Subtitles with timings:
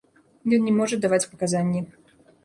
[0.55, 1.81] Ён не можа даваць паказанні.